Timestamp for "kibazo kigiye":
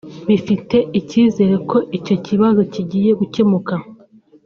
2.25-3.11